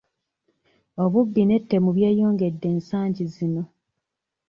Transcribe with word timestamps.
Obubbi 1.03 1.41
n'ettemu 1.45 1.89
byeyongedde 1.95 2.67
ensagi 2.75 3.25
zino. 3.33 3.63